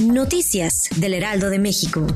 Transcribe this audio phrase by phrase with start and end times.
[0.00, 2.06] Noticias del Heraldo de México.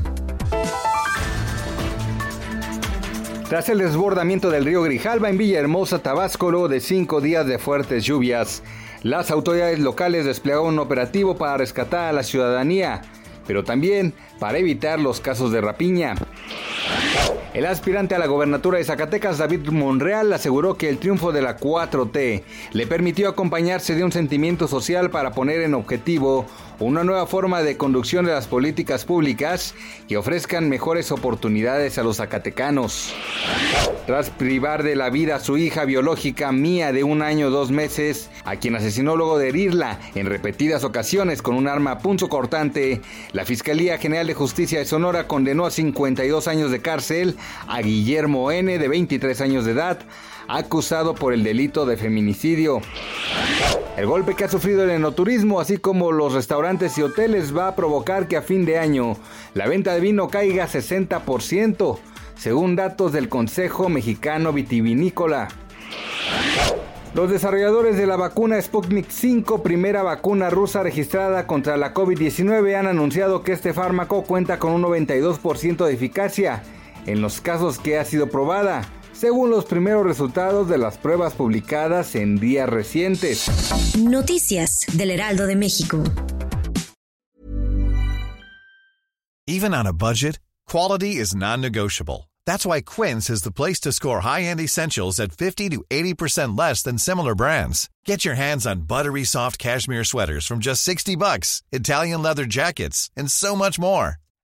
[3.47, 8.03] Tras el desbordamiento del río Grijalba en Villahermosa, Tabasco, luego de cinco días de fuertes
[8.03, 8.63] lluvias,
[9.03, 13.03] las autoridades locales desplegaron un operativo para rescatar a la ciudadanía,
[13.45, 16.15] pero también para evitar los casos de rapiña.
[17.55, 21.57] El aspirante a la gobernatura de Zacatecas, David Monreal, aseguró que el triunfo de la
[21.57, 26.45] 4T le permitió acompañarse de un sentimiento social para poner en objetivo
[26.79, 29.75] una nueva forma de conducción de las políticas públicas
[30.07, 33.13] que ofrezcan mejores oportunidades a los zacatecanos.
[34.05, 38.29] Tras privar de la vida a su hija biológica Mía de un año dos meses,
[38.43, 43.97] a quien asesinó luego de herirla en repetidas ocasiones con un arma punzocortante, la Fiscalía
[43.97, 47.35] General de Justicia de Sonora condenó a 52 años de cárcel
[47.67, 49.99] a Guillermo N., de 23 años de edad,
[50.47, 52.81] acusado por el delito de feminicidio.
[53.97, 57.75] El golpe que ha sufrido el enoturismo, así como los restaurantes y hoteles, va a
[57.75, 59.15] provocar que a fin de año
[59.53, 61.97] la venta de vino caiga 60%,
[62.35, 65.47] según datos del Consejo Mexicano Vitivinícola.
[67.13, 72.87] Los desarrolladores de la vacuna Sputnik 5, primera vacuna rusa registrada contra la COVID-19, han
[72.87, 76.63] anunciado que este fármaco cuenta con un 92% de eficacia
[77.05, 78.81] en los casos que ha sido probada,
[79.15, 83.47] según los primeros resultados de las pruebas publicadas en días recientes.
[83.97, 86.03] Noticias del Heraldo de México.
[89.47, 92.29] Even on a budget, quality is non-negotiable.
[92.45, 96.81] That's why Quince is the place to score high-end essentials at 50 to 80% less
[96.81, 97.89] than similar brands.
[98.05, 103.11] Get your hands on buttery soft cashmere sweaters from just 60 bucks, Italian leather jackets,
[103.15, 104.17] and so much more.